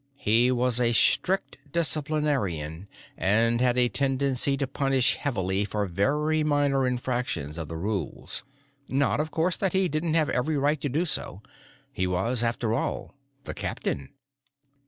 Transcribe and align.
He 0.17 0.51
was 0.51 0.81
a 0.81 0.93
strict 0.93 1.59
disciplinarian, 1.71 2.87
and 3.15 3.61
had 3.61 3.77
a 3.77 3.87
tendency 3.87 4.57
to 4.57 4.65
punish 4.65 5.13
heavily 5.13 5.63
for 5.63 5.85
very 5.85 6.43
minor 6.43 6.87
infractions 6.87 7.55
of 7.59 7.67
the 7.67 7.77
rules. 7.77 8.41
Not, 8.87 9.19
of 9.19 9.29
course, 9.29 9.57
that 9.57 9.73
he 9.73 9.87
didn't 9.87 10.15
have 10.15 10.31
every 10.31 10.57
right 10.57 10.81
to 10.81 10.89
do 10.89 11.05
so; 11.05 11.43
he 11.93 12.07
was, 12.07 12.41
after 12.41 12.73
all, 12.73 13.13
the 13.43 13.53
captain. 13.53 14.09